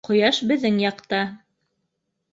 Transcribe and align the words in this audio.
—Ҡояш 0.07 0.37
беҙҙең 0.51 0.79
яҡта. 0.85 1.21